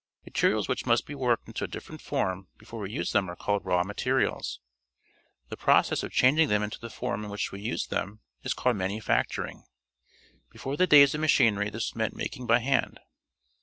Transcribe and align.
Materials 0.25 0.67
which 0.67 0.87
must 0.87 1.05
be 1.05 1.13
worked 1.13 1.47
into 1.47 1.63
a 1.63 1.67
different 1.67 2.01
form 2.01 2.47
before 2.57 2.79
we 2.79 2.91
use 2.91 3.11
them 3.11 3.29
are 3.29 3.35
called 3.35 3.63
raic 3.63 3.85
7naterials. 3.85 4.57
The 5.49 5.57
process 5.57 6.01
of 6.01 6.11
chang 6.11 6.39
ing 6.39 6.49
them 6.49 6.63
into 6.63 6.79
the 6.79 6.89
form 6.89 7.23
in 7.23 7.29
which 7.29 7.51
we 7.51 7.61
use 7.61 7.85
them 7.85 8.21
is 8.41 8.55
called 8.55 8.77
manufacturing. 8.77 9.63
Before 10.49 10.75
the 10.75 10.87
days 10.87 11.13
of 11.13 11.21
machinery 11.21 11.69
this 11.69 11.95
meant 11.95 12.15
making 12.15 12.47
by 12.47 12.61
hand. 12.61 12.99